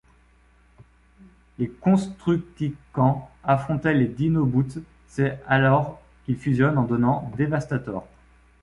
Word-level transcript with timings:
Les 1.59 1.69
Constructicans 1.69 3.29
affrontaient 3.43 3.93
les 3.93 4.07
Dinobots, 4.07 4.81
c'est 5.07 5.39
alors 5.45 6.01
qu'ils 6.25 6.37
fusionnent 6.39 6.79
en 6.79 6.85
donnant 6.85 7.31
Devastator. 7.37 8.07